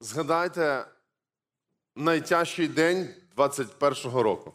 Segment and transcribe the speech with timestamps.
[0.00, 0.86] Згадайте
[1.94, 4.54] найтяжчий день 21-го року.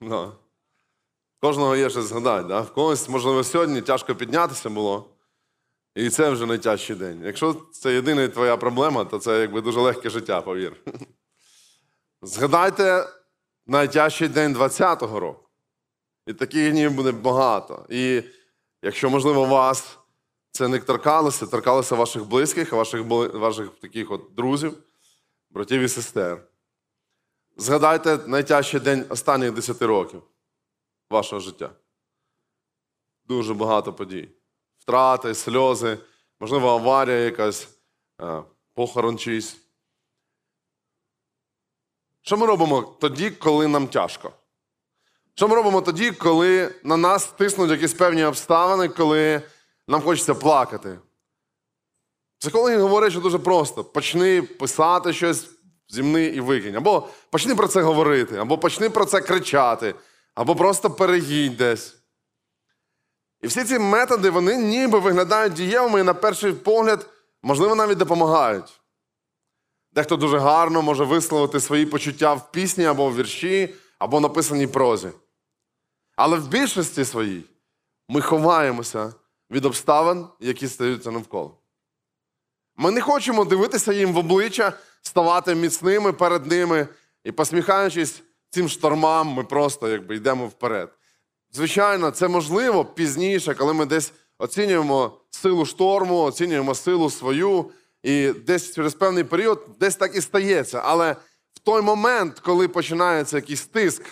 [0.00, 0.32] Ну.
[1.40, 2.48] Кожного є щось згадати.
[2.48, 2.60] Да?
[2.60, 5.10] В когось, можливо, сьогодні тяжко піднятися було.
[5.94, 7.22] І це вже найтяжчий день.
[7.24, 10.76] Якщо це єдина твоя проблема, то це якби дуже легке життя, повір.
[12.22, 13.08] Згадайте
[13.66, 15.48] найтяжчий день 20-го року.
[16.26, 17.86] І таких днів буде багато.
[17.88, 18.22] І
[18.86, 19.98] якщо, можливо, вас
[20.50, 24.78] це не торкалося, торкалося ваших близьких, ваших, ваших таких от друзів,
[25.50, 26.48] братів і сестер.
[27.56, 30.22] Згадайте найтяжчий день останніх 10 років
[31.10, 31.70] вашого життя.
[33.24, 34.28] Дуже багато подій.
[34.78, 35.98] Втрати, сльози,
[36.40, 37.68] можливо, аварія якась,
[38.20, 38.42] е,
[38.74, 39.56] похорон чийсь.
[42.22, 44.32] Що ми робимо тоді, коли нам тяжко?
[45.38, 49.42] Що ми робимо тоді, коли на нас тиснуть якісь певні обставини, коли
[49.88, 50.98] нам хочеться плакати?
[52.38, 55.50] Психологи говорять, що дуже просто: почни писати щось
[55.88, 56.76] зімни і викинь.
[56.76, 59.94] Або почни про це говорити, або почни про це кричати,
[60.34, 61.96] або просто переїдь десь.
[63.42, 67.06] І всі ці методи, вони ніби виглядають дієвими і на перший погляд,
[67.42, 68.80] можливо, навіть допомагають.
[69.92, 75.08] Дехто дуже гарно може висловити свої почуття в пісні або в вірші, або написаній прозі.
[76.16, 77.44] Але в більшості своїй
[78.08, 79.14] ми ховаємося
[79.50, 81.58] від обставин, які стаються навколо.
[82.76, 86.88] Ми не хочемо дивитися їм в обличчя, ставати міцними перед ними
[87.24, 90.92] і, посміхаючись цим штормам, ми просто якби йдемо вперед.
[91.52, 97.70] Звичайно, це можливо пізніше, коли ми десь оцінюємо силу шторму, оцінюємо силу свою,
[98.02, 100.80] і десь через певний період десь так і стається.
[100.84, 101.12] Але
[101.54, 104.02] в той момент, коли починається якийсь тиск,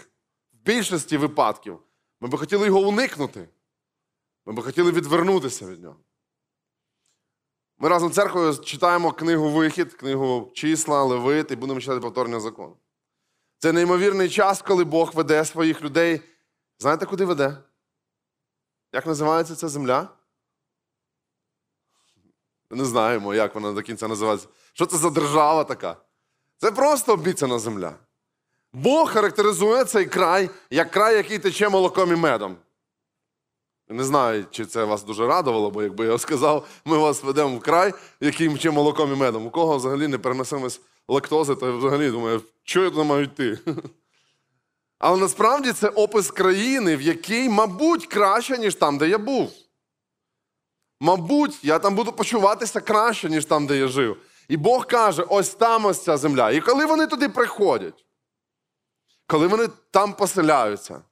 [0.52, 1.78] в більшості випадків,
[2.25, 3.48] ми би хотіли його уникнути.
[4.47, 5.97] Ми би хотіли відвернутися від нього.
[7.78, 12.77] Ми разом з церквою читаємо книгу Вихід, книгу числа, Левит і будемо читати повторення закону.
[13.58, 16.20] Це неймовірний час, коли Бог веде своїх людей.
[16.79, 17.58] Знаєте, куди веде?
[18.92, 20.08] Як називається ця земля?
[22.70, 24.48] Не знаємо, як вона до кінця називається.
[24.73, 25.96] Що це за держава така?
[26.56, 27.98] Це просто обіцяна земля.
[28.74, 32.57] Бог характеризує цей край як край, який тече молоком і медом.
[33.89, 37.61] Не знаю, чи це вас дуже радувало, бо якби я сказав, ми вас ведемо в
[37.61, 39.46] край, який мче молоком і медом.
[39.46, 43.58] У кого взагалі не переносимость лактози, то я взагалі думаю, що я туди маю йти?
[44.98, 49.52] Але насправді це опис країни, в якій, мабуть, краще, ніж там, де я був.
[51.01, 54.17] Мабуть, я там буду почуватися краще, ніж там, де я жив.
[54.48, 56.51] І Бог каже: ось там ось ця земля.
[56.51, 58.04] І коли вони туди приходять,
[59.27, 61.02] коли вони там поселяються,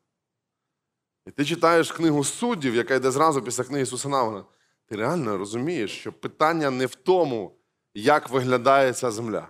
[1.27, 4.45] і ти читаєш книгу суддів, яка йде зразу після книги Ісуса Навина,
[4.87, 7.57] ти реально розумієш, що питання не в тому,
[7.95, 9.49] як виглядає ця земля.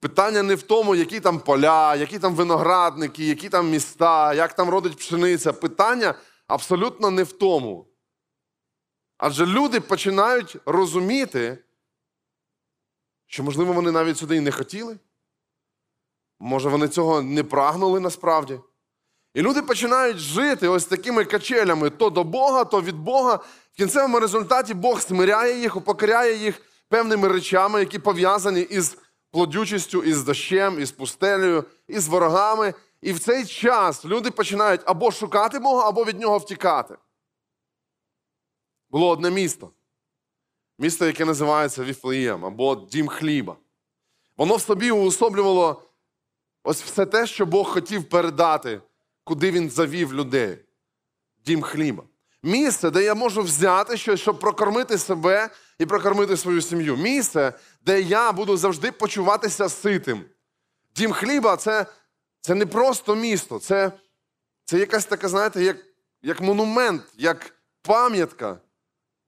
[0.00, 4.68] Питання не в тому, які там поля, які там виноградники, які там міста, як там
[4.68, 5.52] родить пшениця.
[5.52, 6.14] Питання
[6.46, 7.86] абсолютно не в тому.
[9.18, 11.64] Адже люди починають розуміти,
[13.26, 14.98] що, можливо, вони навіть сюди і не хотіли.
[16.40, 18.60] Може, вони цього не прагнули насправді.
[19.34, 23.34] І люди починають жити ось такими качелями то до Бога, то від Бога.
[23.72, 28.98] В кінцевому результаті Бог смиряє їх, упокоряє їх певними речами, які пов'язані із
[29.30, 32.74] плодючістю, із дощем, із пустелею, із ворогами.
[33.02, 36.96] І в цей час люди починають або шукати Бога, або від нього втікати.
[38.90, 39.70] Було одне місто.
[40.78, 43.56] Місто, яке називається Віфлеєм, або Дім хліба.
[44.36, 45.82] Воно в собі уособлювало
[46.62, 48.80] ось все те, що Бог хотів передати,
[49.24, 50.58] куди він завів людей.
[51.46, 52.02] Дім хліба.
[52.42, 56.96] Місце, де я можу взяти щось, щоб прокормити себе і прокормити свою сім'ю.
[56.96, 57.52] Місце,
[57.86, 60.24] де я буду завжди почуватися ситим.
[60.96, 61.86] Дім хліба це,
[62.40, 63.92] це не просто місто, це,
[64.64, 65.76] це якась така, знаєте, як,
[66.22, 68.58] як монумент, як пам'ятка.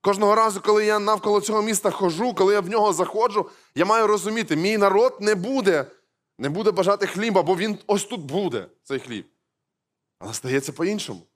[0.01, 4.07] Кожного разу, коли я навколо цього міста хожу, коли я в нього заходжу, я маю
[4.07, 5.87] розуміти, мій народ не буде,
[6.39, 9.27] не буде бажати хліба, бо він ось тут буде, цей хліб.
[10.19, 11.27] Але стається по-іншому.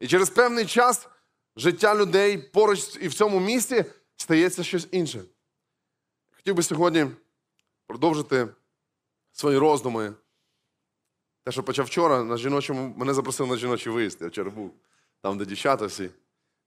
[0.00, 1.08] І через певний час
[1.56, 3.84] життя людей поруч і в цьому місті
[4.16, 5.24] стається щось інше.
[6.30, 7.06] Хотів би сьогодні
[7.86, 8.48] продовжити
[9.32, 10.14] свої роздуми.
[11.44, 14.18] Те, що почав вчора, на жіночому, мене запросили на жіночий виїзд.
[14.20, 14.74] Я вчора був
[15.22, 16.10] там, де дівчата всі.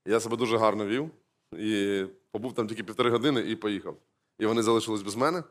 [0.05, 1.11] Я себе дуже гарно вів.
[1.53, 3.97] І побув там тільки півтори години і поїхав.
[4.39, 5.43] І вони залишились без мене.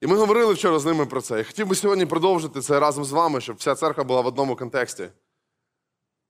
[0.00, 1.38] І ми говорили вчора з ними про це.
[1.38, 4.56] Я хотів би сьогодні продовжити це разом з вами, щоб вся церква була в одному
[4.56, 5.08] контексті.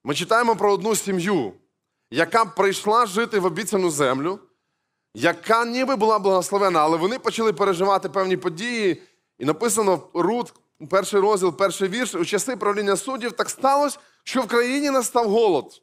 [0.04, 1.52] Ми читаємо про одну сім'ю,
[2.10, 4.40] яка прийшла жити в обіцяну землю,
[5.14, 9.02] яка ніби була благословена, але вони почали переживати певні події.
[9.38, 10.54] І написано Рут,
[10.90, 15.82] перший розділ, перший вірш, у часи правління суддів так сталося, що в країні настав голод.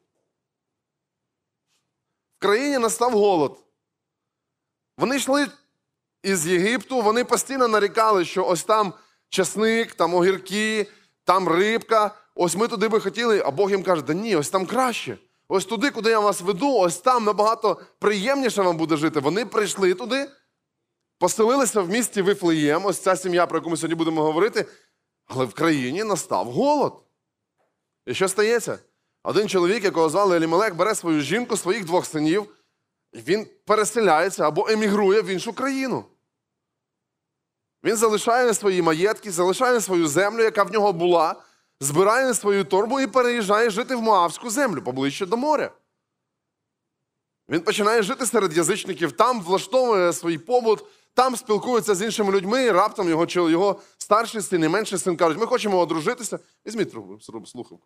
[2.37, 3.63] В країні настав голод.
[4.97, 5.47] Вони йшли
[6.23, 8.93] із Єгипту, вони постійно нарікали, що ось там
[9.29, 10.87] часник, там огірки,
[11.23, 12.15] там рибка.
[12.35, 15.17] Ось ми туди би хотіли, а Бог їм каже, да ні, ось там краще.
[15.47, 19.19] Ось туди, куди я вас веду, ось там набагато приємніше вам буде жити.
[19.19, 20.29] Вони прийшли туди,
[21.19, 24.65] поселилися в місті Вифлеєм, ось ця сім'я, про яку ми сьогодні будемо говорити,
[25.27, 26.93] але в країні настав голод.
[28.05, 28.79] І що стається?
[29.23, 32.45] Один чоловік, якого звали Елімелек, бере свою жінку, своїх двох синів,
[33.13, 36.05] і він переселяється або емігрує в іншу країну.
[37.83, 41.35] Він залишає свої маєтки, залишає свою землю, яка в нього була,
[41.79, 45.71] збирає свою торбу і переїжджає жити в Моавську землю поближче до моря.
[47.49, 50.83] Він починає жити серед язичників, там влаштовує свій побут,
[51.13, 55.39] там спілкується з іншими людьми, і раптом його, його старший син і менший син кажуть,
[55.39, 56.39] ми хочемо одружитися.
[56.65, 57.79] Візьміть трубу, слухавку.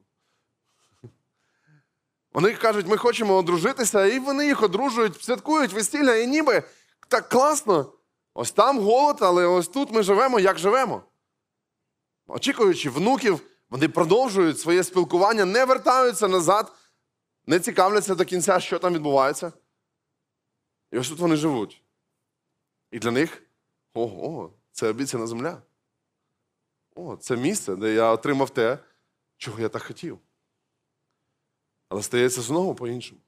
[2.33, 6.63] Вони кажуть, ми хочемо одружитися, і вони їх одружують, святкують весілля, і ніби
[7.07, 7.94] так класно.
[8.38, 11.04] Ось там голод, але ось тут ми живемо, як живемо.
[12.28, 16.74] Очікуючи внуків, вони продовжують своє спілкування, не вертаються назад,
[17.46, 19.54] не цікавляться до кінця, що там відбувається.
[20.92, 21.84] І ось тут вони живуть.
[22.92, 23.44] І для них
[23.94, 25.62] ого, це обіцяна земля.
[26.96, 28.80] О, це місце, де я отримав те,
[29.38, 30.20] чого я так хотів.
[31.90, 33.22] Але стається знову по-іншому.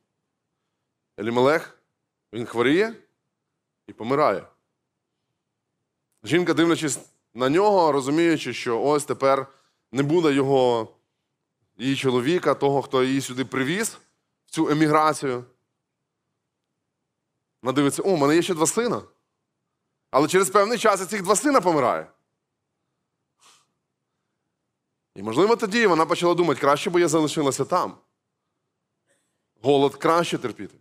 [1.20, 1.80] Елімелех,
[2.34, 2.96] він хворіє
[3.88, 4.48] і помирає.
[6.28, 7.00] Жінка, дивлячись
[7.34, 9.48] на нього, розуміючи, що ось тепер
[9.92, 10.88] не буде його,
[11.78, 13.98] її чоловіка, того, хто її сюди привіз,
[14.46, 15.46] в цю еміграцію.
[17.62, 19.02] Вона дивиться, о, у мене є ще два сина.
[20.12, 22.12] Але через певний час і цих два сина помирає.
[25.16, 27.98] І, можливо, тоді вона почала думати, краще би я залишилася там.
[29.62, 30.78] Голод краще терпіти.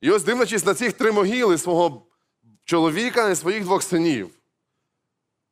[0.00, 2.06] І ось дивлячись на цих три могили свого
[2.64, 4.30] чоловіка і своїх двох синів,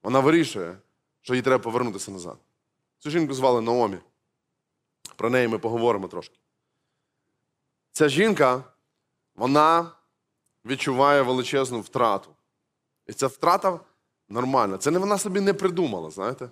[0.02, 0.76] вона вирішує,
[1.20, 2.36] що їй треба повернутися назад.
[2.98, 3.98] Цю жінку звали Наомі.
[5.16, 6.38] Про неї ми поговоримо трошки.
[7.92, 8.64] Ця жінка,
[9.34, 9.90] вона
[10.64, 12.30] відчуває величезну втрату.
[13.06, 13.80] І ця втрата
[14.28, 14.78] нормальна.
[14.78, 16.50] Це не вона собі не придумала, знаєте?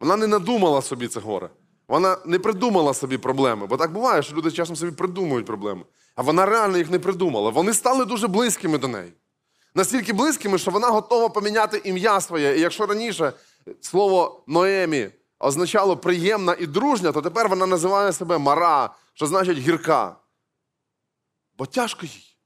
[0.00, 1.50] Вона не надумала собі це горе.
[1.88, 3.66] Вона не придумала собі проблеми.
[3.66, 5.82] Бо так буває, що люди часом собі придумують проблеми.
[6.14, 7.50] А вона реально їх не придумала.
[7.50, 9.12] Вони стали дуже близькими до неї.
[9.74, 12.56] Настільки близькими, що вона готова поміняти ім'я своє.
[12.56, 13.32] І якщо раніше
[13.80, 20.16] слово Ноемі означало приємна і дружня, то тепер вона називає себе Мара, що значить гірка.
[21.58, 22.36] Бо тяжко їй.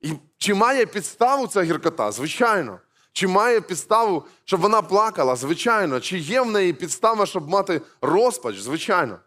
[0.00, 2.12] І чи має підставу ця гіркота?
[2.12, 2.80] Звичайно.
[3.12, 5.36] Чи має підставу, щоб вона плакала?
[5.36, 6.00] Звичайно.
[6.00, 8.58] Чи є в неї підстава, щоб мати розпач?
[8.58, 9.18] Звичайно.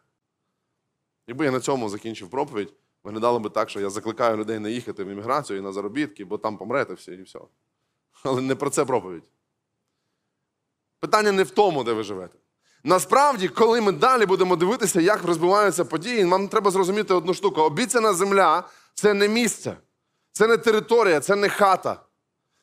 [1.27, 2.73] Якби я на цьому закінчив проповідь,
[3.03, 6.37] виглядало би так, що я закликаю людей не їхати в імміграцію і на заробітки, бо
[6.37, 7.39] там помрете всі і все.
[8.23, 9.23] Але не про це проповідь.
[10.99, 12.37] Питання не в тому, де ви живете.
[12.83, 17.61] Насправді, коли ми далі будемо дивитися, як розбиваються події, нам треба зрозуміти одну штуку.
[17.61, 18.63] Обіцяна земля
[18.93, 19.77] це не місце,
[20.31, 22.05] це не територія, це не хата,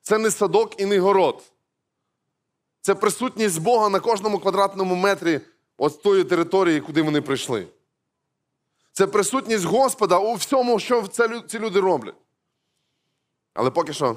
[0.03, 1.43] це не садок і не город.
[2.81, 5.41] Це присутність Бога на кожному квадратному метрі
[5.77, 7.67] от тої території, куди вони прийшли.
[9.01, 11.07] Це присутність Господа у всьому, що
[11.49, 12.15] ці люди роблять.
[13.55, 14.17] Але поки що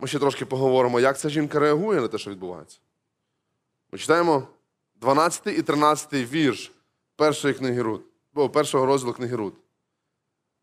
[0.00, 2.78] ми ще трошки поговоримо, як ця жінка реагує на те, що відбувається.
[3.92, 4.48] Ми читаємо
[4.94, 6.72] 12 і 13 вірш
[7.16, 8.02] першої книги Рут,
[8.34, 9.54] о, першого розділу книги Рут.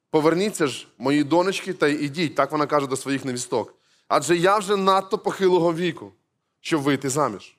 [0.09, 3.73] Поверніться ж, мої донечки, та й ідіть, так вона каже до своїх невісток.
[4.07, 6.11] Адже я вже надто похилого віку,
[6.61, 7.57] щоб вийти заміж.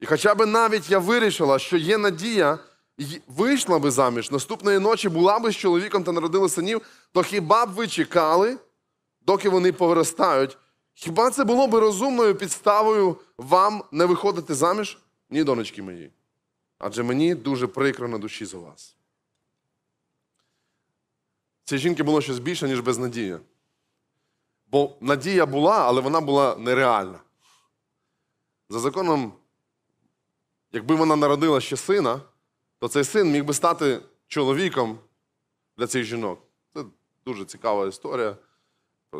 [0.00, 2.58] І хоча б навіть я вирішила, що є надія,
[3.28, 7.70] вийшла би заміж, наступної ночі була би з чоловіком та народила синів, то хіба б
[7.70, 8.58] ви чекали,
[9.20, 10.58] доки вони повиростають?
[10.94, 14.98] Хіба це було б розумною підставою вам не виходити заміж?
[15.30, 16.12] Ні, донечки мої.
[16.78, 18.96] Адже мені дуже прикро на душі за вас.
[21.64, 23.40] Цій жінки було щось більше, ніж безнадія.
[24.66, 27.20] Бо надія була, але вона була нереальна.
[28.68, 29.32] За законом,
[30.72, 32.20] якби вона народила ще сина,
[32.78, 34.98] то цей син міг би стати чоловіком
[35.76, 36.38] для цих жінок.
[36.74, 36.84] Це
[37.24, 38.36] дуже цікава історія.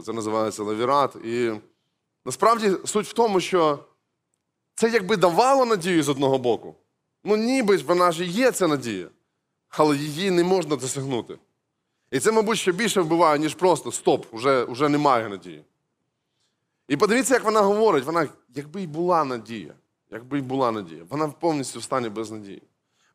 [0.04, 1.16] Це називається лавірат.
[1.24, 1.52] І
[2.24, 3.78] насправді суть в тому, що
[4.74, 6.74] це якби давало надію з одного боку.
[7.24, 9.08] Ну, ніби вона ж є ця надія.
[9.68, 11.38] але її не можна досягнути.
[12.10, 15.64] І це, мабуть, ще більше вбиває, ніж просто стоп, уже, уже немає надії.
[16.88, 19.74] І подивіться, як вона говорить, вона, якби й була надія,
[20.10, 22.62] якби й була надія, вона повністю в стані без надії.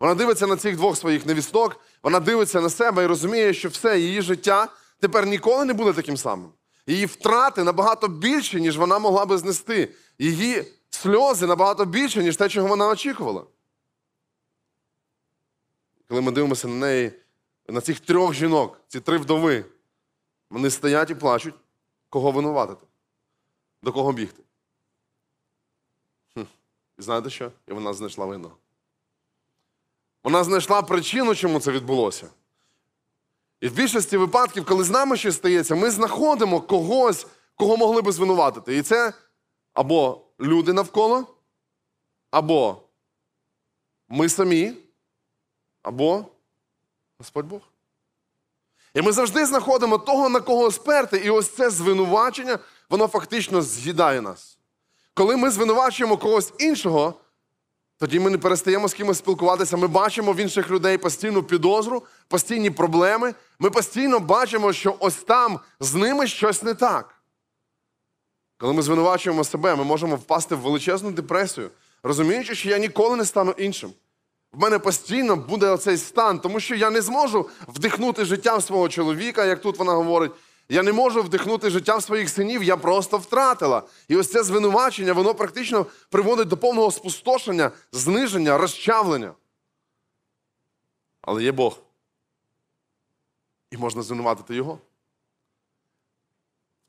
[0.03, 3.99] Вона дивиться на цих двох своїх невісток, вона дивиться на себе і розуміє, що все,
[3.99, 4.67] її життя
[4.99, 6.51] тепер ніколи не буде таким самим.
[6.87, 9.93] Її втрати набагато більше, ніж вона могла би знести.
[10.19, 13.43] Її сльози набагато більше, ніж те, чого вона очікувала.
[16.07, 17.11] Коли ми дивимося на неї,
[17.67, 19.65] на цих трьох жінок, ці три вдови,
[20.49, 21.55] вони стоять і плачуть,
[22.09, 22.85] кого винуватити,
[23.83, 24.43] до кого бігти.
[26.33, 26.41] Хм.
[26.99, 27.51] І знаєте що?
[27.67, 28.57] І вона знайшла винного.
[30.23, 32.27] Вона знайшла причину, чому це відбулося.
[33.61, 38.11] І в більшості випадків, коли з нами щось стається, ми знаходимо когось, кого могли би
[38.11, 38.77] звинуватити.
[38.77, 39.13] І це
[39.73, 41.27] або люди навколо,
[42.31, 42.81] або
[44.09, 44.73] ми самі,
[45.81, 46.25] або
[47.17, 47.61] Господь Бог.
[48.93, 54.21] І ми завжди знаходимо того, на кого сперти, і ось це звинувачення, воно фактично з'їдає
[54.21, 54.57] нас.
[55.13, 57.13] Коли ми звинувачуємо когось іншого,
[58.03, 59.77] тоді ми не перестаємо з кимось спілкуватися.
[59.77, 63.33] Ми бачимо в інших людей постійну підозру, постійні проблеми.
[63.59, 67.15] Ми постійно бачимо, що ось там з ними щось не так.
[68.57, 71.69] Коли ми звинувачуємо себе, ми можемо впасти в величезну депресію,
[72.03, 73.93] розуміючи, що я ніколи не стану іншим.
[74.53, 78.89] В мене постійно буде оцей стан, тому що я не зможу вдихнути життя в свого
[78.89, 80.31] чоловіка, як тут вона говорить.
[80.69, 83.83] Я не можу вдихнути життя своїх синів, я просто втратила.
[84.07, 89.33] І ось це звинувачення, воно практично приводить до повного спустошення, зниження, розчавлення.
[91.21, 91.77] Але є Бог.
[93.71, 94.79] І можна звинуватити його.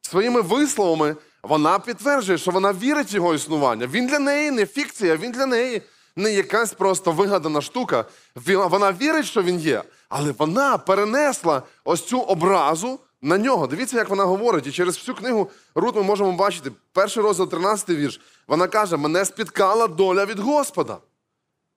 [0.00, 3.86] Своїми висловами вона підтверджує, що вона вірить в його існування.
[3.86, 5.82] Він для неї не фікція, він для неї
[6.16, 8.04] не якась просто вигадана штука.
[8.46, 13.66] Вона вірить, що він є, але вона перенесла ось цю образу на нього.
[13.66, 14.66] Дивіться, як вона говорить.
[14.66, 18.20] І через всю книгу Рут ми можемо бачити, перший розділ, 13 вірш.
[18.48, 20.98] Вона каже: мене спіткала доля від Господа.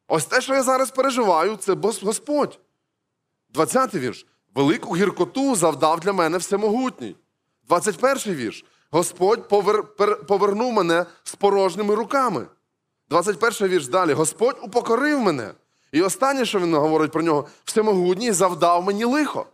[0.07, 2.59] Ось те, що я зараз переживаю, це Господь.
[3.53, 4.25] 20-й вірш.
[4.55, 7.15] Велику гіркоту завдав для мене всемогутній.
[7.69, 8.65] 21-й вірш.
[8.91, 9.83] Господь повер...
[9.83, 12.45] пер- повернув мене з порожніми руками.
[13.09, 14.13] 21 вірш далі.
[14.13, 15.51] Господь упокорив мене.
[15.91, 19.45] І останнє, що він говорить про нього, всемогутній завдав мені лихо.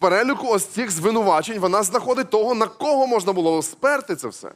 [0.00, 4.52] Переліку ось цих звинувачень вона знаходить того, на кого можна було сперти це все.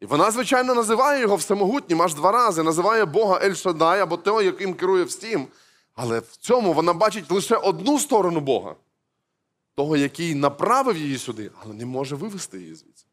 [0.00, 4.42] І вона, звичайно, називає його всемогутнім аж два рази, називає Бога Ель Шадай або того,
[4.42, 5.46] яким керує всім.
[5.94, 8.74] Але в цьому вона бачить лише одну сторону Бога,
[9.74, 13.06] того, який направив її сюди, але не може вивести її звідси.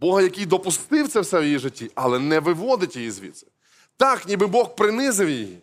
[0.00, 3.46] Бога, який допустив це все в її житті, але не виводить її звідси.
[3.96, 5.58] Так, ніби Бог принизив її.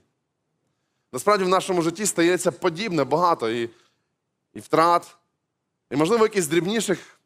[1.12, 3.70] Насправді в нашому житті стається подібне багато і,
[4.58, 5.16] і втрат,
[5.92, 7.20] і, можливо, якихось дрібніших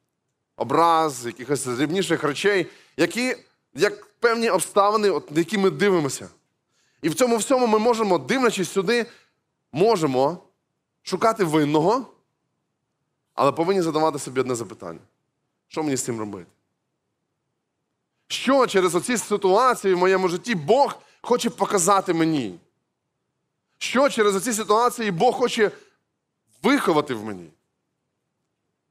[0.56, 3.36] образ, якихось дрібніших речей, які,
[3.74, 6.30] як певні обставини, от, які ми дивимося.
[7.02, 9.06] І в цьому всьому ми можемо, дивлячись сюди,
[9.72, 10.38] можемо
[11.02, 12.06] шукати винного,
[13.34, 15.00] але повинні задавати собі одне запитання:
[15.68, 16.52] що мені з цим робити?
[18.28, 22.60] Що через оці ситуації в моєму житті Бог хоче показати мені?
[23.78, 25.72] Що через оці ситуації Бог хоче
[26.64, 27.50] виховати в мені?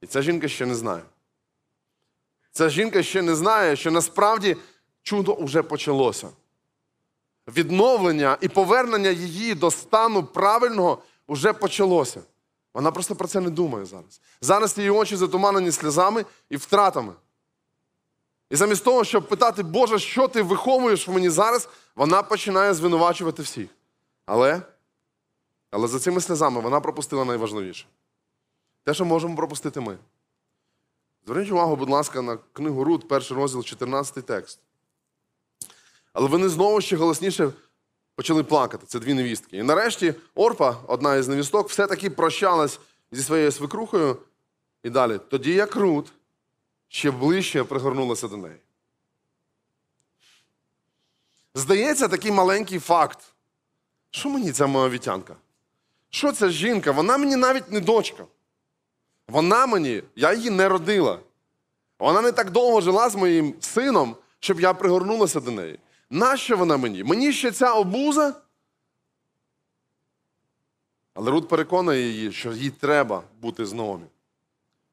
[0.01, 1.03] І ця жінка ще не знає.
[2.51, 4.57] Ця жінка ще не знає, що насправді
[5.03, 6.29] чудо вже почалося.
[7.47, 12.21] Відновлення і повернення її до стану правильного вже почалося.
[12.73, 14.21] Вона просто про це не думає зараз.
[14.41, 17.13] Зараз її очі затуманені сльозами і втратами.
[18.49, 23.43] І замість того, щоб питати, Боже, що ти виховуєш в мені зараз, вона починає звинувачувати
[23.43, 23.69] всіх.
[24.25, 24.61] Але,
[25.71, 27.85] але за цими сльозами вона пропустила найважливіше.
[28.83, 29.97] Те, що можемо пропустити ми.
[31.25, 34.59] Зверніть увагу, будь ласка, на книгу Рут, перший розділ, 14 текст.
[36.13, 37.51] Але вони знову ще голосніше
[38.15, 38.85] почали плакати.
[38.87, 39.57] Це дві невістки.
[39.57, 42.79] І нарешті Орпа, одна із невісток, все-таки прощалась
[43.11, 44.17] зі своєю свекрухою.
[44.83, 45.19] І далі.
[45.29, 46.13] Тоді як Рут
[46.87, 48.57] ще ближче пригорнулася до неї.
[51.53, 53.33] Здається, такий маленький факт.
[54.11, 55.35] Що мені ця моавітянка?
[56.11, 56.91] Що ця жінка?
[56.91, 58.25] Вона мені навіть не дочка.
[59.27, 61.19] Вона мені, я її не родила.
[61.99, 65.79] Вона не так довго жила з моїм сином, щоб я пригорнулася до неї.
[66.09, 67.03] Нащо вона мені?
[67.03, 68.35] Мені ще ця обуза?
[71.13, 74.05] Але Рут переконує її, що їй треба бути з Наомі.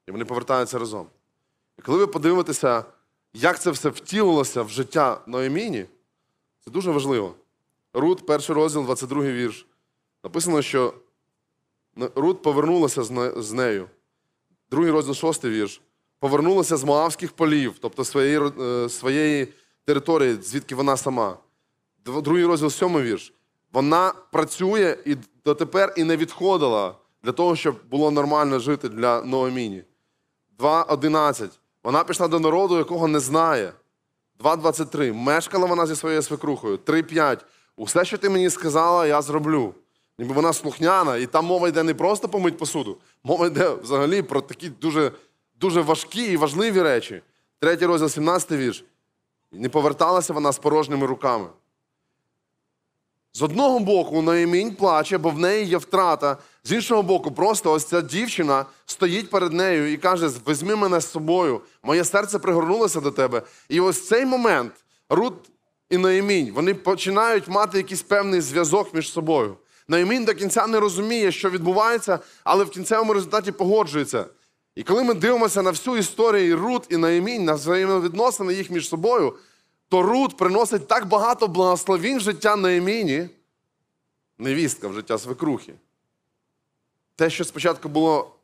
[0.06, 1.06] І вони повертаються разом.
[1.78, 2.84] І коли ви подивитеся,
[3.32, 5.86] як це все втілилося в життя Ноеміні,
[6.64, 7.34] це дуже важливо.
[7.92, 9.66] Рут, перший розділ, 22 вірш.
[10.24, 10.94] Написано, що
[12.14, 13.02] Рут повернулася
[13.36, 13.88] з нею.
[14.70, 15.80] Другий розділ, шостий вірш.
[16.20, 19.48] Повернулася з Моавських полів, тобто своєї, е, своєї
[19.84, 21.36] території, звідки вона сама.
[22.04, 23.32] Другий розділ, сьомий вірш.
[23.72, 29.84] Вона працює і дотепер і не відходила для того, щоб було нормально жити для Ноеміні.
[30.58, 31.48] 2.11.
[31.84, 33.72] Вона пішла до народу, якого не знає.
[34.44, 35.12] 2.23.
[35.12, 36.76] Мешкала вона зі своєю свекрухою.
[36.76, 37.38] 3.5.
[37.76, 39.74] Усе, що ти мені сказала, я зроблю.
[40.18, 44.40] Ніби вона слухняна, і там мова йде не просто помить посуду, мова йде взагалі про
[44.40, 45.12] такі дуже,
[45.60, 47.22] дуже важкі і важливі речі.
[47.60, 48.84] Третій розділ, 17 вірш.
[49.52, 51.48] Не поверталася вона з порожніми руками.
[53.32, 56.36] З одного боку, Наїмінь плаче, бо в неї є втрата.
[56.64, 61.10] З іншого боку, просто ось ця дівчина стоїть перед нею і каже: Візьми мене з
[61.10, 63.42] собою, моє серце пригорнулося до тебе.
[63.68, 64.72] І ось цей момент
[65.08, 65.34] Рут
[65.90, 69.56] і Наїмінь, вони починають мати якийсь певний зв'язок між собою.
[69.88, 74.26] Наїмінь до кінця не розуміє, що відбувається, але в кінцевому результаті погоджується.
[74.74, 79.34] І коли ми дивимося на всю історію Рут і Наїмінь, на взаємовідносини їх між собою,
[79.88, 83.28] то Рут приносить так багато благословінь в життя Наїміні,
[84.38, 85.74] невістка в життя свекрухи.
[87.16, 88.34] Те, що спочатку було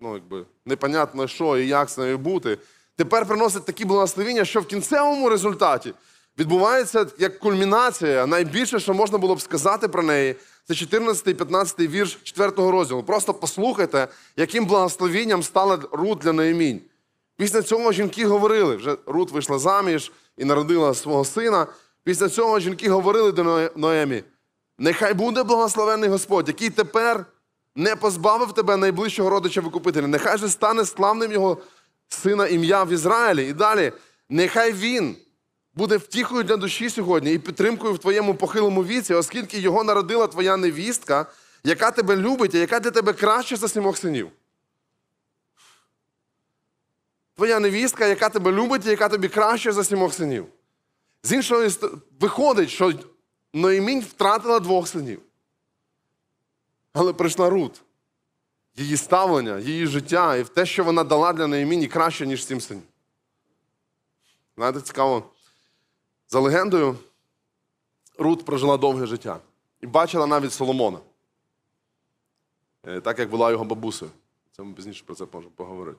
[0.00, 2.58] ну, якби, непонятно, що і як з нею бути,
[2.96, 5.94] тепер приносить такі благословіння, що в кінцевому результаті
[6.38, 8.26] відбувається як кульмінація.
[8.26, 13.02] Найбільше, що можна було б сказати про неї, це 14 і 15 вірш 4 розділу.
[13.02, 16.80] Просто послухайте, яким благословінням стала Рут для Наїмінь.
[17.36, 21.66] Після цього жінки говорили, вже Рут вийшла заміж і народила свого сина.
[22.04, 24.22] Після цього жінки говорили до Ноемі:
[24.78, 27.26] нехай буде благословений Господь, який тепер
[27.76, 30.06] не позбавив тебе найближчого родича викупителя.
[30.06, 31.58] Нехай же стане славним його
[32.08, 33.48] сина ім'я в Ізраїлі.
[33.48, 33.92] І далі,
[34.28, 35.16] нехай він
[35.74, 40.56] буде втіхою для душі сьогодні і підтримкою в твоєму похилому віці, оскільки його народила твоя
[40.56, 41.26] невістка,
[41.64, 44.30] яка тебе любить, і яка для тебе краще за сімох синів.
[47.36, 50.46] Твоя невістка, яка тебе любить і яка тобі краще за сімох синів.
[51.22, 51.68] З іншого
[52.20, 52.92] виходить, що
[53.52, 55.22] Ноємінь втратила двох синів.
[56.92, 57.82] Але прийшла Рут.
[58.76, 62.82] Її ставлення, її життя і те, що вона дала для Ноєміні, краще, ніж сім синів.
[64.56, 65.33] Знаєте, цікаво.
[66.28, 66.98] За легендою,
[68.18, 69.40] Рут прожила довге життя
[69.80, 70.98] і бачила навіть Соломона,
[72.86, 74.10] Е, так як була його бабусею.
[74.52, 75.98] Це ми пізніше про це можемо поговорити.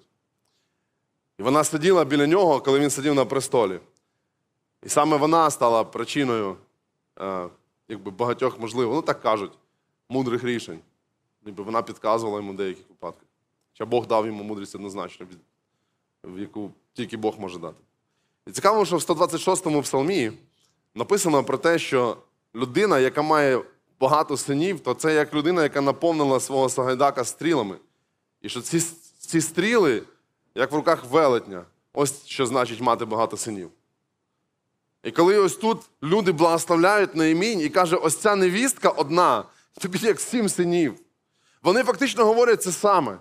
[1.39, 3.79] І вона сиділа біля нього, коли він сидів на престолі.
[4.83, 6.57] І саме вона стала причиною
[7.19, 7.49] е,
[7.87, 9.51] якби багатьох, можливо, ну так кажуть,
[10.09, 10.79] мудрих рішень.
[11.45, 13.27] Ніби вона підказувала йому в деяких випадках.
[13.71, 15.27] Хоча Бог дав йому мудрість однозначно,
[16.23, 17.77] в яку тільки Бог може дати.
[18.47, 20.31] І цікаво, що в 126-му псалмі
[20.95, 22.17] написано про те, що
[22.55, 23.61] людина, яка має
[23.99, 27.75] багато синів, то це як людина, яка наповнила свого Сагайдака стрілами.
[28.41, 28.81] І що ці,
[29.19, 30.03] ці стріли,
[30.55, 33.69] як в руках велетня, ось що значить мати багато синів.
[35.03, 39.43] І коли ось тут люди благословляють на імінь і каже, ось ця невістка одна,
[39.81, 40.95] тобі як сім синів.
[41.63, 43.17] Вони фактично говорять це саме.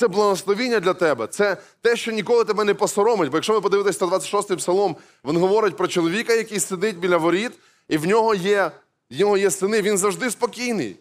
[0.00, 1.26] Це благословіння для тебе.
[1.26, 3.30] Це те, що ніколи тебе не посоромить.
[3.30, 7.52] Бо якщо ви подивитесь 126-й псалом, він говорить про чоловіка, який сидить біля воріт,
[7.88, 8.70] і в нього є,
[9.10, 9.82] в нього є сини.
[9.82, 10.96] Він завжди спокійний.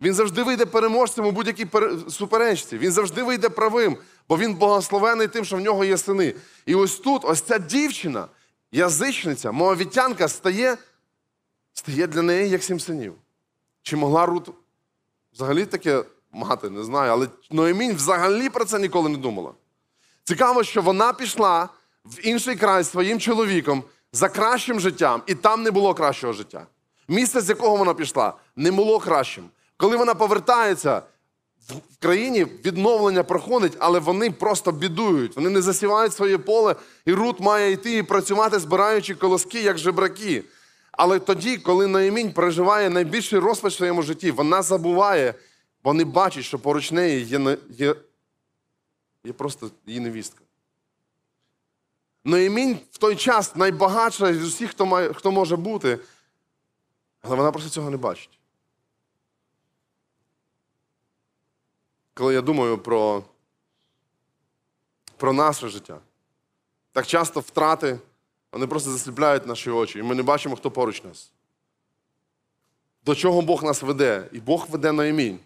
[0.00, 1.66] Він завжди вийде переможцем у будь-якій
[2.10, 2.78] суперечці.
[2.78, 3.96] Він завжди вийде правим,
[4.28, 6.34] бо він благословений тим, що в нього є сини.
[6.66, 8.28] І ось тут, ось ця дівчина,
[8.72, 10.76] язичниця, моавітянка, стає,
[11.72, 13.14] стає для неї як сім синів.
[13.82, 14.48] Чи могла Рут
[15.32, 16.04] взагалі таке
[16.36, 19.50] мати, не знаю, але Ноемінь взагалі про це ніколи не думала.
[20.24, 21.68] Цікаво, що вона пішла
[22.04, 26.66] в інший край з своїм чоловіком за кращим життям, і там не було кращого життя.
[27.08, 29.44] Місце, з якого вона пішла, не було кращим.
[29.76, 31.02] Коли вона повертається,
[31.68, 35.36] в країні відновлення проходить, але вони просто бідують.
[35.36, 40.44] Вони не засівають своє поле, і Рут має йти і працювати, збираючи колоски, як жебраки.
[40.92, 45.34] Але тоді, коли Наїмінь переживає найбільший розпач в своєму житті, вона забуває,
[45.86, 47.96] бо не бачить, що поруч неї є, є,
[49.24, 50.40] є просто її невістка.
[52.24, 55.98] Ноємінь в той час найбагатша з усіх, хто, має, хто може бути,
[57.22, 58.38] але вона просто цього не бачить.
[62.14, 63.24] Коли я думаю про,
[65.16, 66.00] про наше життя,
[66.92, 67.98] так часто втрати,
[68.52, 71.32] вони просто засліпляють наші очі, і ми не бачимо, хто поруч нас.
[73.04, 74.28] До чого Бог нас веде?
[74.32, 75.40] І Бог веде Ноємінь.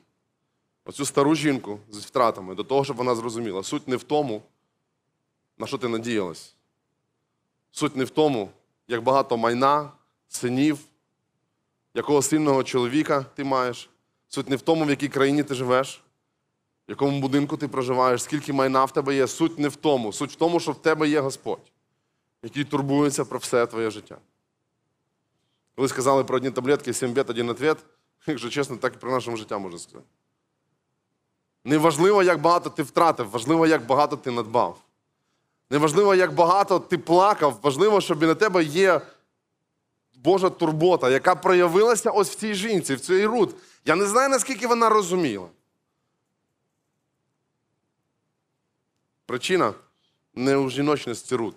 [0.84, 3.62] Оцю стару жінку з втратами, до того, щоб вона зрозуміла.
[3.62, 4.42] Суть не в тому,
[5.58, 6.54] на що ти надіялась.
[7.70, 8.50] Суть не в тому,
[8.88, 9.92] як багато майна,
[10.28, 10.78] синів,
[11.94, 13.90] якого сильного чоловіка ти маєш.
[14.28, 16.02] Суть не в тому, в якій країні ти живеш,
[16.88, 19.26] в якому будинку ти проживаєш, скільки майна в тебе є.
[19.26, 20.12] Суть не в тому.
[20.12, 21.72] Суть в тому, що в тебе є Господь,
[22.42, 24.18] який турбується про все твоє життя.
[25.76, 27.78] Коли сказали про одні таблетки, 7 бед, один ответ,
[28.26, 30.06] якщо чесно, так і про наше життя можна сказати.
[31.64, 34.80] Не важливо, як багато ти втратив, важливо, як багато ти надбав.
[35.70, 39.00] Не важливо, як багато ти плакав, важливо, щоб і на тебе є
[40.14, 43.54] Божа турбота, яка проявилася ось в цій жінці, в цій Рут.
[43.84, 45.48] Я не знаю, наскільки вона розуміла.
[49.26, 49.74] Причина
[50.34, 51.54] не у жіночності Рут.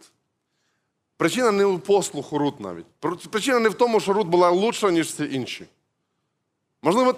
[1.18, 2.86] Причина не у послуху Рут навіть.
[3.32, 5.68] Причина не в тому, що Рут була лучша, ніж всі інші.
[6.82, 7.16] Можливо,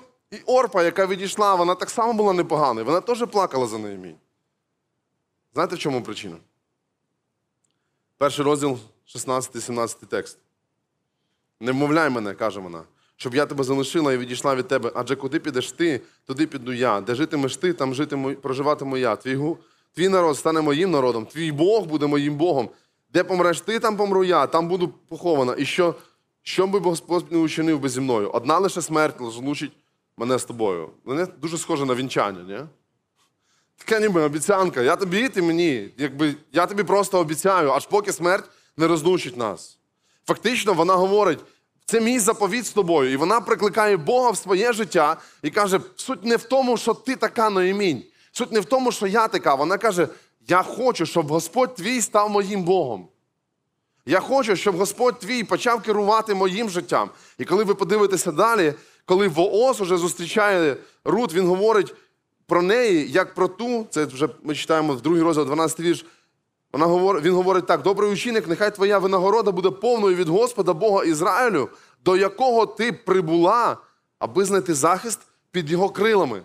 [0.55, 2.85] Орпа, яка відійшла, вона так само була непоганою.
[2.85, 4.15] Вона теж плакала за неї.
[5.53, 6.35] Знаєте, в чому причина?
[8.17, 8.79] Перший розділ,
[9.15, 10.37] 16-17 текст.
[11.59, 12.83] Не вмовляй мене, каже вона,
[13.15, 14.91] щоб я тебе залишила і відійшла від тебе.
[14.95, 17.01] Адже куди підеш ти, туди піду я.
[17.01, 19.15] Де житимеш ти, там житиму, проживатиму я.
[19.15, 19.55] Твій,
[19.95, 22.69] твій народ стане моїм народом, твій Бог буде моїм Богом.
[23.13, 25.55] Де помреш ти, там помру я, там буду похована.
[25.57, 25.95] І що,
[26.43, 28.29] що би Господь не учинив би зі мною?
[28.29, 29.71] Одна лише смерть злучить
[30.17, 30.89] мене з тобою.
[31.05, 32.65] Мене дуже схоже на вінчання, ні?
[33.77, 34.81] Така ніби обіцянка.
[34.81, 35.89] Я тобі, ти мені.
[35.97, 39.77] Якби, я тобі просто обіцяю, аж поки смерть не розлучить нас.
[40.27, 41.39] Фактично, вона говорить:
[41.85, 43.11] це мій заповіт з тобою.
[43.11, 47.15] І вона прикликає Бога в своє життя і каже: суть не в тому, що ти
[47.15, 48.03] така Ноємінь.
[48.31, 49.55] Суть не в тому, що я така.
[49.55, 50.07] Вона каже:
[50.47, 53.07] Я хочу, щоб Господь твій став моїм Богом.
[54.05, 57.09] Я хочу, щоб Господь твій почав керувати моїм життям.
[57.37, 58.73] І коли ви подивитеся далі,
[59.05, 61.95] коли Вооз уже зустрічає Рут, він говорить
[62.47, 66.05] про неї як про ту, це вже ми читаємо в другий розділ, 12 вірш.
[66.73, 71.03] Вона говорить, він говорить так: добрий учинок, нехай твоя винагорода буде повною від Господа Бога
[71.03, 71.69] Ізраїлю,
[72.05, 73.77] до якого ти прибула,
[74.19, 75.19] аби знайти захист
[75.51, 76.41] під його крилами.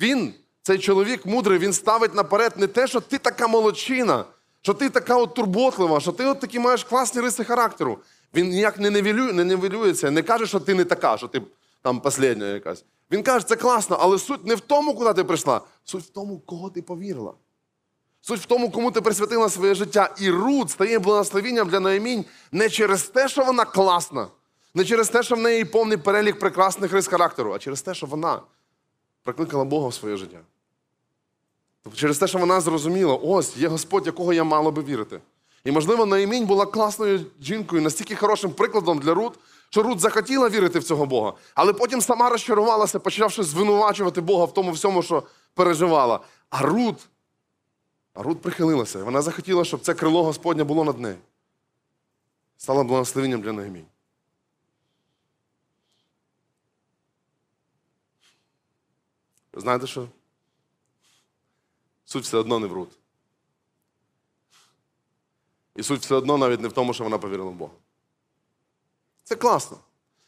[0.00, 4.24] Він, цей чоловік мудрий, він ставить наперед не те, що ти така молодчина,
[4.62, 7.98] що ти така от турботлива, що ти от такі маєш класні риси характеру.
[8.34, 11.42] Він ніяк не нивелює, не нивелюється, не каже, що ти не така, що ти
[11.86, 12.84] там последня якась.
[13.10, 16.38] Він каже, це класно, але суть не в тому, куди ти прийшла, суть в тому,
[16.38, 17.32] кого ти повірила.
[18.20, 20.14] Суть в тому, кому ти присвятила своє життя.
[20.18, 24.26] І Рут стає благословенням для Наємінь не через те, що вона класна,
[24.74, 28.06] не через те, що в неї повний перелік прекрасних рис характеру, а через те, що
[28.06, 28.40] вона
[29.22, 30.38] прикликала Бога в своє життя.
[31.82, 35.20] Тобто через те, що вона зрозуміла, ось є Господь, якого я мала би вірити.
[35.64, 39.38] І, можливо, Наємінь була класною жінкою, настільки хорошим прикладом для Рут,
[39.76, 44.54] що Рут захотіла вірити в цього Бога, але потім сама розчарувалася, почавши звинувачувати Бога в
[44.54, 45.22] тому всьому, що
[45.54, 46.20] переживала.
[46.50, 47.08] А Рут
[48.14, 51.16] а Рут прихилилася, вона захотіла, щоб це крило Господнє було над нею.
[52.56, 53.84] Стала благословенням для Нehемії.
[59.52, 60.08] Знаєте що?
[62.04, 62.90] Суть все одно не в Рут.
[65.74, 67.72] І суть все одно навіть не в тому, що вона повірила в Бога.
[69.26, 69.78] Це класно.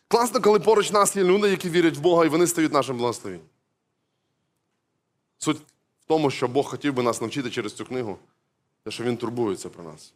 [0.08, 3.46] Класно, коли поруч нас є люди, які вірять в Бога, і вони стають нашим благословенням.
[5.38, 5.56] Суть
[6.00, 8.18] в тому, що Бог хотів би нас навчити через цю книгу,
[8.84, 10.12] те, що Він турбується про нас.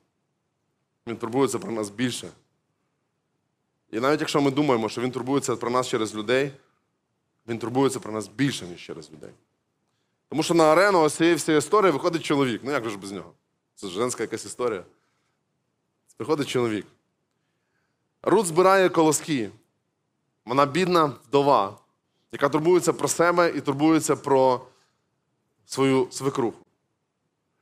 [1.07, 2.29] Він турбується про нас більше.
[3.91, 6.53] І навіть якщо ми думаємо, що Він турбується про нас через людей,
[7.49, 9.31] Він турбується про нас більше, ніж через людей.
[10.29, 12.61] Тому що на арену ось цієї всієї історії виходить чоловік.
[12.65, 13.33] Ну як же ж без нього?
[13.75, 14.85] Це ж женська якась історія.
[16.17, 16.87] Приходить чоловік.
[18.23, 19.51] Рут збирає колоски.
[20.45, 21.79] Вона бідна вдова,
[22.33, 24.67] яка турбується про себе і турбується про
[25.67, 26.59] свою свекруху.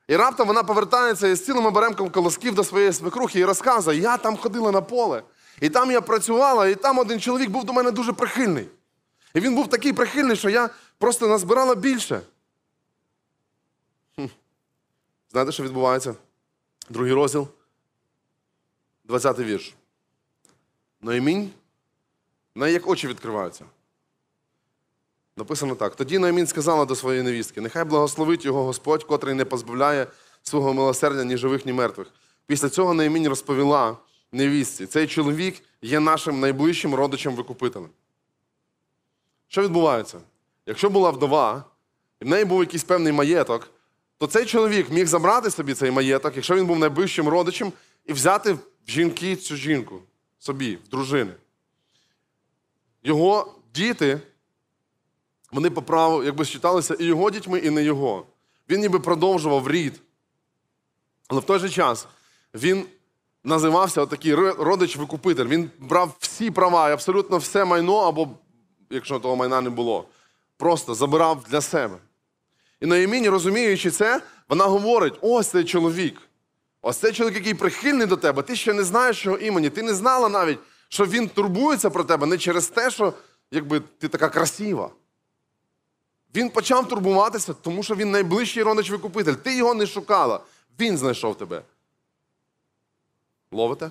[0.08, 4.36] І раптом вона повертається із цілим оберемком колосків до своєї свекрухи і розказує: я там
[4.36, 5.22] ходила на поле,
[5.60, 8.68] і там я працювала, і там один чоловік був до мене дуже прихильний.
[9.34, 12.20] І він був такий прихильний, що я просто назбирала більше.
[14.16, 14.26] Хм.
[15.30, 16.14] Знаєте, що відбувається?
[16.88, 17.48] Другий розділ,
[19.08, 19.74] 20-й вірш.
[21.02, 21.50] Ноємінь,
[22.54, 23.64] неї як очі відкриваються.
[25.36, 30.06] Написано так: тоді Наамін сказала до своєї невістки: нехай благословить його Господь, котрий не позбавляє
[30.42, 32.06] свого милосердя ні живих, ні мертвих.
[32.46, 33.96] Після цього Наамінь розповіла
[34.32, 37.90] невістці: цей чоловік є нашим найближчим родичем викупителем.
[39.48, 40.20] Що відбувається?
[40.66, 41.64] Якщо була вдова,
[42.20, 43.70] і в неї був якийсь певний маєток,
[44.18, 47.72] то цей чоловік міг забрати собі цей маєток, якщо він був найближчим родичем,
[48.06, 50.00] і взяти в жінки цю жінку
[50.40, 51.32] собі, в дружини.
[53.02, 54.20] Його діти
[55.52, 58.26] вони по праву якби считалися і його дітьми, і не його.
[58.70, 60.00] Він ніби продовжував рід.
[61.28, 62.06] Але в той же час
[62.54, 62.86] він
[63.44, 65.46] називався отакий родич-викупитель.
[65.46, 68.28] Він брав всі права і абсолютно все майно, або
[68.90, 70.04] якщо того майна не було,
[70.56, 71.96] просто забирав для себе.
[72.80, 76.29] І Ноєміні, розуміючи це, вона говорить: ось цей чоловік.
[76.82, 79.70] Ось цей чоловік, який прихильний до тебе, ти ще не знаєш його імені.
[79.70, 83.14] Ти не знала навіть, що він турбується про тебе не через те, що
[83.50, 84.90] якби, ти така красива.
[86.34, 89.34] Він почав турбуватися, тому що він найближчий родич-викупитель.
[89.34, 90.40] Ти його не шукала.
[90.80, 91.62] Він знайшов тебе.
[93.52, 93.90] Ловите?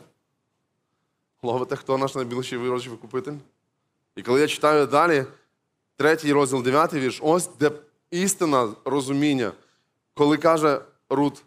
[1.41, 3.33] Ловите, хто наш найбільший родич-викупитель?
[4.15, 5.25] І коли я читаю далі,
[5.95, 7.71] третій розділ, дев'ятий вірш, ось де
[8.11, 9.51] істина розуміння,
[10.13, 11.43] коли каже Рут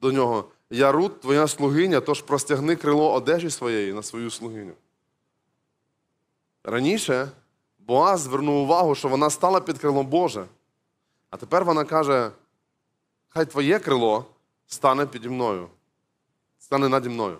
[0.00, 4.72] до нього: Я Рут, твоя слугиня, тож простягни крило одежі своєї на свою слугиню.
[6.64, 7.28] Раніше
[7.78, 10.44] Боаз звернув увагу, що вона стала під крилом Боже.
[11.30, 12.30] А тепер вона каже:
[13.28, 14.24] хай твоє крило
[14.66, 15.68] стане піді мною,
[16.58, 17.38] стане наді мною.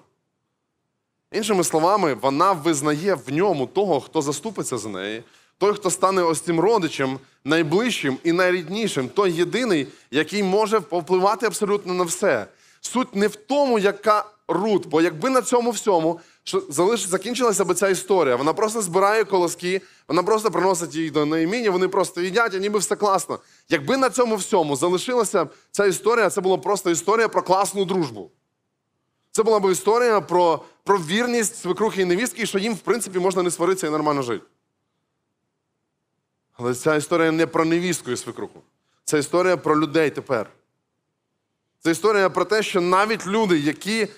[1.31, 5.23] Іншими словами, вона визнає в ньому того, хто заступиться за неї,
[5.59, 11.95] той, хто стане ось цим родичем найближчим і найріднішим, той єдиний, який може повпливати абсолютно
[11.95, 12.47] на все.
[12.85, 17.01] Суть не в тому, яка Рут, бо якби на цьому всьому що залиш...
[17.01, 18.37] закінчилася б ця історія.
[18.37, 22.79] Вона просто збирає колоски, вона просто приносить їх до Неєміні, вони просто їдять, і ніби
[22.79, 23.39] все класно.
[23.69, 28.31] Якби на цьому всьому залишилася ця історія, це була просто історія про класну дружбу.
[29.31, 33.19] Це була б історія про, про вірність свекрухи і невістки, і що їм, в принципі,
[33.19, 34.45] можна не сваритися і нормально жити.
[36.53, 38.63] Але ця історія не про невістку і свекруху.
[39.05, 40.51] Це історія про людей тепер.
[41.85, 44.09] Це історія про те, що навіть люди, які,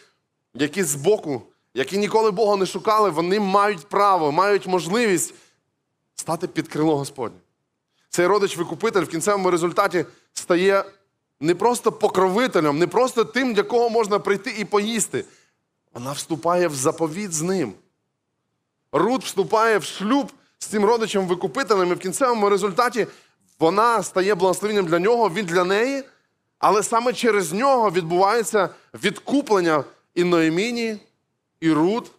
[0.55, 1.43] які збоку,
[1.75, 5.35] які ніколи Бога не шукали, вони мають право, мають можливість
[6.15, 7.39] стати під крило Господнє.
[8.11, 10.85] Цей родич-викупитель в кінцевому результаті стає
[11.41, 15.25] не просто покровителем, не просто тим, для кого можна прийти і поїсти.
[15.95, 17.73] Вона вступає в заповіт з ним.
[18.93, 23.07] Рут вступає в шлюб з цим родичем-викупителем, і в кінцевому результаті
[23.59, 26.05] вона стає благословенням для нього, він для неї,
[26.59, 30.97] але саме через нього відбувається відкуплення і Ноеміні,
[31.61, 32.11] і Рут,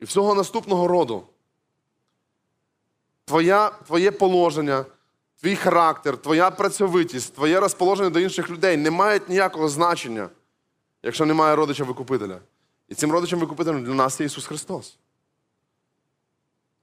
[0.00, 1.22] і всього наступного роду.
[3.24, 4.84] Твоя, твоє положення,
[5.40, 10.28] твій характер, твоя працьовитість, твоє розположення до інших людей не мають ніякого значення,
[11.02, 12.38] якщо немає родича-викупителя.
[12.88, 14.98] І цим родичем-викупителем для нас є Ісус Христос.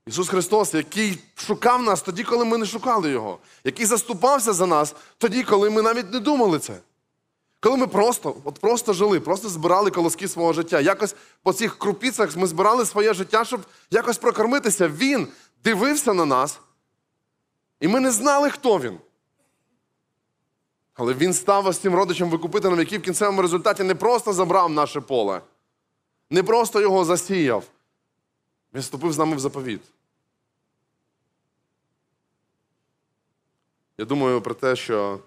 [0.07, 4.95] Ісус Христос, який шукав нас тоді, коли ми не шукали Його, який заступався за нас
[5.17, 6.79] тоді, коли ми навіть не думали це.
[7.59, 10.79] Коли ми просто, от просто жили, просто збирали колоски свого життя.
[10.79, 13.61] Якось по цих крупіцях ми збирали своє життя, щоб
[13.91, 14.87] якось прокормитися.
[14.87, 15.27] Він
[15.63, 16.59] дивився на нас,
[17.79, 18.97] і ми не знали, хто він.
[20.93, 25.01] Але він став ось цим родичем викупителем, який в кінцевому результаті не просто забрав наше
[25.01, 25.41] поле,
[26.29, 27.63] не просто його засіяв.
[28.73, 29.81] Він вступив з нами в заповіт.
[33.97, 35.19] Я думаю про те, що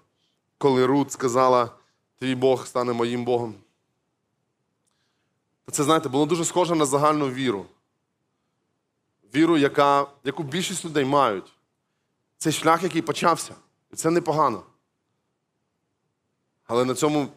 [0.59, 1.71] коли Рут сказала,
[2.19, 3.55] твій Бог стане моїм Богом,
[5.65, 7.67] то це, знаєте, було дуже схоже на загальну віру.
[9.35, 11.53] Віру, яка, яку більшість людей мають.
[12.39, 13.55] Це шлях, який почався.
[13.93, 14.63] І це непогано.
[16.67, 17.29] Але на цьому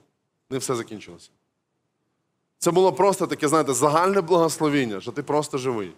[0.50, 1.30] не все закінчилося.
[2.60, 5.94] Це було просто таке, знаєте, загальне благословіння, що ти просто живий.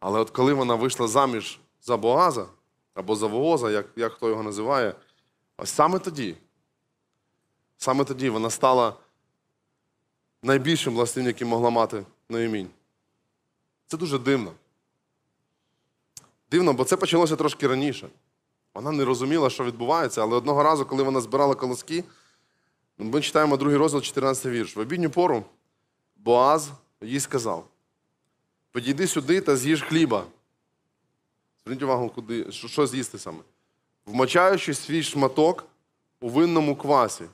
[0.00, 2.46] Але от коли вона вийшла заміж за Боаза,
[2.94, 4.94] або за Вооза, як, як хто його називає,
[5.56, 6.36] ось саме тоді,
[7.76, 8.94] саме тоді вона стала
[10.42, 12.68] найбільшим благословенням, яким могла мати Ноємінь.
[13.86, 14.52] Це дуже дивно.
[16.50, 18.08] Дивно, бо це почалося трошки раніше.
[18.74, 22.04] Вона не розуміла, що відбувається, але одного разу, коли вона збирала колоски,
[22.98, 24.76] ми читаємо другий розділ, 14 вірш.
[24.76, 25.44] В обідню пору
[26.24, 27.68] Боаз їй сказав:
[28.72, 30.24] Підійди сюди та з'їж хліба.
[31.62, 33.38] Зверніть увагу, куди, що, що з'їсти саме.
[34.06, 35.64] Вмочаючи свій шматок
[36.20, 37.24] у винному квасі.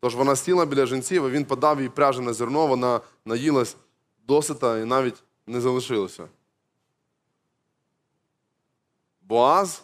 [0.00, 3.76] Тож вона сіла біля жінців, а він подав їй пряжене зерно, вона наїлась
[4.26, 6.28] досита і навіть не залишилося.
[9.22, 9.82] Боаз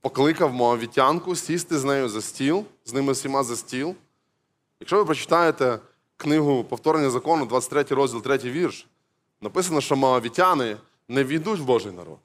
[0.00, 3.94] покликав Моавітянку сісти з нею за стіл, з ними всіма за стіл.
[4.80, 5.78] Якщо ви прочитаєте
[6.18, 8.86] книгу Повторення закону, 23 розділ, 3 вірш,
[9.40, 10.76] написано, що Моавітяни
[11.08, 12.18] не війдуть в Божий народ.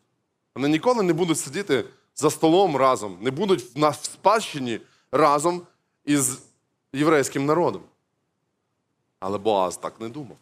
[0.55, 4.79] Вони ніколи не будуть сидіти за столом разом, не будуть на спадщині
[5.11, 5.61] разом
[6.05, 6.39] із
[6.93, 7.81] єврейським народом.
[9.19, 10.37] Але Боаз так не думав.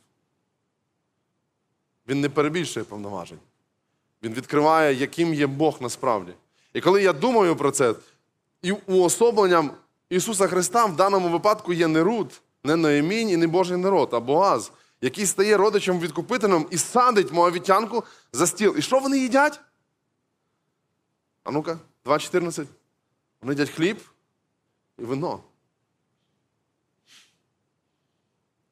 [2.08, 3.40] Він не перебільшує повноважень.
[4.24, 6.34] Він відкриває, яким є Бог насправді.
[6.74, 7.96] І коли я думаю про це,
[8.62, 9.72] і уособленням
[10.10, 14.20] Ісуса Христа в даному випадку є не Рут, не Ноемінь і не Божий народ, а
[14.20, 14.72] Боаз,
[15.02, 18.76] який стає родичем відкупителем і садить моавітянку за стіл.
[18.78, 19.60] І що вони їдять?
[21.44, 22.66] А ну-ка, 2.14.
[23.42, 23.98] Вони їдять хліб
[25.00, 25.44] і вино.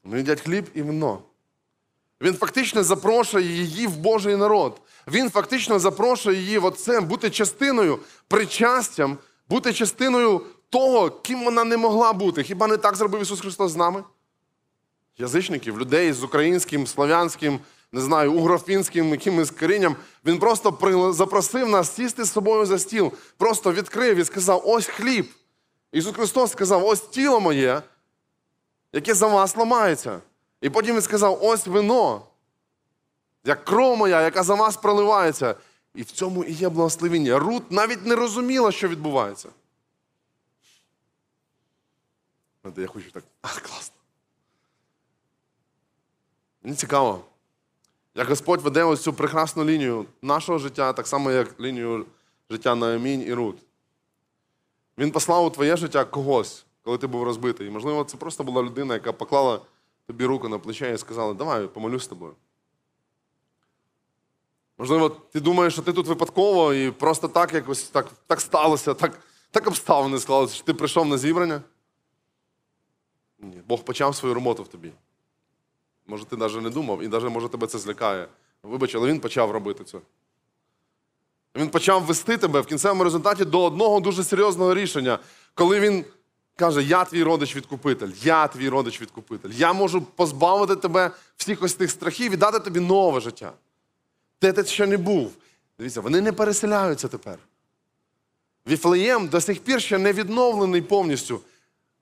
[0.04, 1.24] Вони їдять хліб і вино.
[2.22, 4.82] Він фактично запрошує її в Божий народ.
[5.08, 9.18] Він фактично запрошує її в оце бути частиною, причастям,
[9.50, 12.44] бути частиною того, ким вона не могла бути.
[12.44, 14.04] Хіба не так зробив Ісус Христос з нами?
[15.18, 17.60] Язичників, людей з українським, славянським,
[17.92, 19.96] не знаю, угрофінським якимось корінням.
[20.26, 25.30] Він просто запросив нас сісти з собою за стіл, просто відкрив і сказав: ось хліб.
[25.92, 27.82] Ісус Христос сказав: ось тіло моє,
[28.94, 30.20] яке за вас ламається.
[30.62, 32.22] І потім він сказав: ось вино,
[33.46, 35.56] як кров моя, яка за вас проливається.
[35.96, 37.40] І в цьому і є благословіння.
[37.40, 39.50] Рут навіть не розуміла, що відбувається.
[42.70, 43.24] Знаєте, Я хочу так.
[43.42, 43.96] А, класно.
[46.64, 47.22] Мені цікаво,
[48.16, 52.06] як Господь веде ось цю прекрасну лінію нашого життя, так само, як лінію
[52.50, 53.58] життя Наамінь і Рут.
[54.98, 57.68] Він послав у твоє життя когось, коли ти був розбитий.
[57.68, 59.62] І, можливо, це просто була людина, яка поклала
[60.08, 62.34] тобі руку на плече і сказала, давай, помолюсь з тобою.
[64.78, 69.20] Можливо, ти думаєш, що ти тут випадково і просто так якось так, так сталося, так,
[69.52, 71.62] так обставини склалися, що ти прийшов на зібрання.
[73.40, 74.92] Ні, Бог почав свою роботу в тобі.
[76.08, 78.28] Може, ти навіть не думав, і навіть може тебе це злякає.
[78.64, 79.98] Вибач, але він почав робити це.
[81.56, 85.20] Він почав вести тебе в кінцевому результаті до одного дуже серйозного рішення,
[85.54, 86.06] коли він
[86.56, 89.52] каже: Я твій родич-відкупитель, я твій родич-відкупитель.
[89.52, 93.52] Я можу позбавити тебе всіх ось тих страхів і дати тобі нове життя.
[94.42, 95.32] Де ти ще не був.
[95.80, 97.38] Дивіться, вони не переселяються тепер.
[98.68, 101.42] Віфлеєм до сих пір ще не відновлений повністю.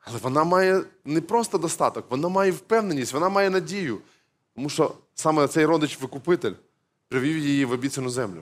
[0.10, 4.02] Але вона має не просто достаток, вона має впевненість, вона має надію.
[4.56, 6.54] Тому що саме цей родич-викупитель
[7.08, 8.41] привів її в обіцяну землю.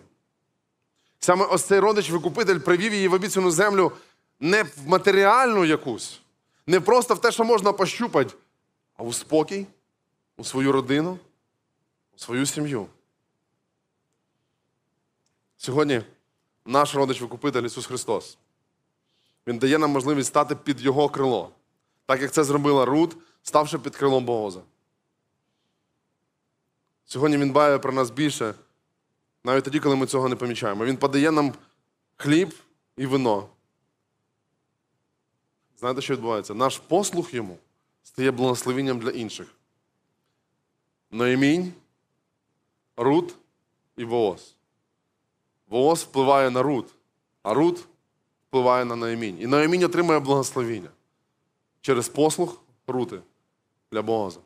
[1.20, 3.92] Саме ось цей родич-викупитель привів її в обіцяну землю
[4.40, 6.22] не в матеріальну якусь,
[6.68, 8.36] не просто в те, що можна пощупати,
[8.98, 9.68] а у спокій,
[10.38, 11.20] у свою родину,
[12.16, 12.88] у свою сім'ю.
[15.58, 16.02] Сьогодні
[16.66, 18.38] наш родич-викупитель Ісус Христос.
[19.48, 21.52] Він дає нам можливість стати під Його крило,
[22.06, 24.62] так як це зробила Рут, ставши під крилом Бооза.
[27.06, 28.54] Сьогодні Він дбає про нас більше,
[29.44, 30.86] навіть тоді, коли ми цього не помічаємо.
[30.86, 31.54] Він подає нам
[32.18, 32.54] хліб
[32.98, 33.50] і вино.
[35.80, 36.54] Знаєте, що відбувається?
[36.54, 37.58] Наш послух йому
[38.04, 39.48] стає благословенням для інших.
[41.12, 41.74] Ноємінь,
[42.98, 43.36] Рут
[43.98, 44.56] і Вооз.
[45.68, 46.94] Вооз впливає на Рут,
[47.44, 47.86] а Рут
[48.56, 49.38] впливає на Наємінь.
[49.42, 50.90] І Наємінь отримує благословіння
[51.82, 53.20] через послух Рути
[53.92, 54.40] для Бооза.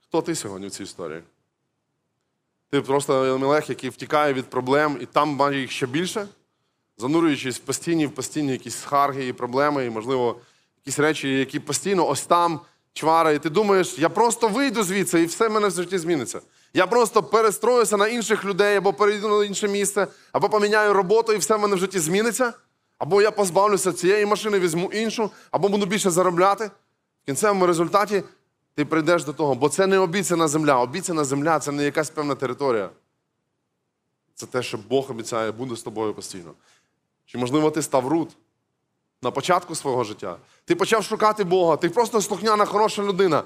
[0.00, 1.22] Хто ти сьогодні в цій історії?
[2.70, 6.28] Ти просто Елемелех, який втікає від проблем і там має їх ще більше,
[6.96, 10.36] занурюючись в постійні, в постійні якісь схарги і проблеми, і, можливо,
[10.84, 12.60] якісь речі, які постійно ось там
[12.92, 16.40] чвара, і ти думаєш, я просто вийду звідси, і все в мене в житті зміниться.
[16.74, 21.36] Я просто перестроюся на інших людей, або перейду на інше місце, або поміняю роботу, і
[21.36, 22.52] все в мене в житті зміниться.
[22.98, 26.70] Або я позбавлюся цієї машини, візьму іншу, або буду більше заробляти.
[27.22, 28.22] В кінцевому результаті
[28.74, 30.80] ти прийдеш до того, бо це не обіцяна земля.
[30.80, 32.90] Обіцяна земля це не якась певна територія.
[34.34, 36.52] Це те, що Бог обіцяє, буде з тобою постійно.
[37.26, 38.36] Чи, можливо, ти став рут
[39.22, 40.36] на початку свого життя?
[40.64, 43.42] Ти почав шукати Бога, ти просто слухняна, хороша людина.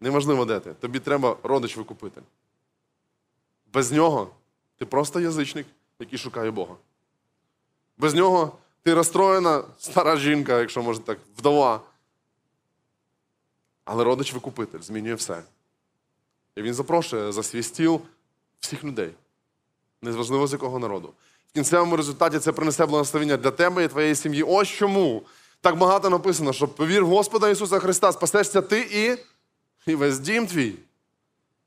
[0.00, 0.74] Неважливо, де ти.
[0.74, 2.22] Тобі треба родич викупити.
[3.72, 4.30] Без нього
[4.78, 5.66] ти просто язичник,
[5.98, 6.74] який шукає Бога.
[7.98, 11.80] Без нього ти розстроєна стара жінка, якщо можна так, вдова.
[13.84, 15.42] Але родич викупитель змінює все.
[16.56, 18.00] І він запрошує за свій стіл
[18.60, 19.10] всіх людей,
[20.02, 21.12] незважливо з якого народу.
[21.50, 24.42] В кінцевому результаті це принесе благословення для тебе і твоєї сім'ї.
[24.42, 25.22] Ось чому
[25.60, 29.18] так багато написано, що повір в Господа Ісуса Христа, спасешся ти і,
[29.90, 30.74] і весь дім твій.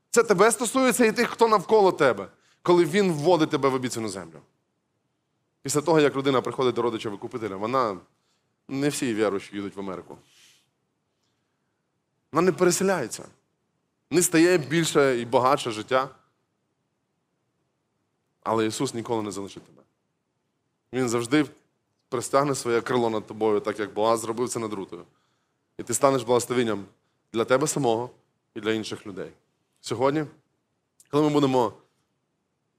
[0.09, 2.27] Це тебе стосується і тих, хто навколо тебе,
[2.61, 4.39] коли Він вводить тебе в обіцяну землю.
[5.61, 7.97] Після того, як людина приходить до родича викупителя, вона
[8.67, 10.17] не всі віруючі їдуть в Америку.
[12.31, 13.25] Вона не переселяється,
[14.11, 16.09] не стає більше і багатше життя.
[18.43, 19.81] Але Ісус ніколи не залишить тебе.
[20.93, 21.45] Він завжди
[22.09, 25.03] пристягне своє крило над тобою, так як Боаз зробив це над Рутою.
[25.77, 26.85] І ти станеш благословенням
[27.33, 28.09] для тебе самого
[28.55, 29.31] і для інших людей.
[29.81, 30.25] Сьогодні,
[31.11, 31.73] коли ми будемо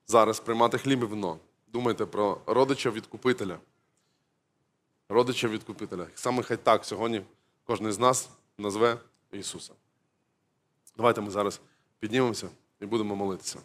[0.06, 3.58] зараз приймати хліб і вино, думайте про родича відкупителя.
[5.08, 6.06] Родича відкупителя.
[6.14, 7.22] Саме хай так сьогодні
[7.64, 8.28] кожен з нас
[8.58, 8.98] назве
[9.32, 9.72] Ісуса.
[10.96, 11.60] Давайте ми зараз
[11.98, 12.48] піднімемося
[12.80, 13.58] і будемо молитися.